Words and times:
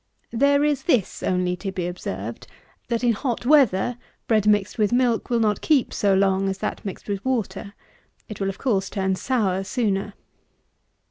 There 0.33 0.63
is 0.63 0.81
this 0.85 1.21
only 1.21 1.55
to 1.57 1.71
be 1.71 1.85
observed, 1.85 2.47
that 2.87 3.03
in 3.03 3.13
hot 3.13 3.45
weather, 3.45 3.99
bread 4.25 4.47
mixed 4.47 4.79
with 4.79 4.91
milk 4.91 5.29
will 5.29 5.39
not 5.39 5.61
keep 5.61 5.93
so 5.93 6.15
long 6.15 6.49
as 6.49 6.57
that 6.57 6.83
mixed 6.83 7.07
with 7.07 7.23
water. 7.23 7.75
It 8.27 8.41
will 8.41 8.49
of 8.49 8.57
course 8.57 8.89
turn 8.89 9.13
sour 9.13 9.63
sooner. 9.63 10.15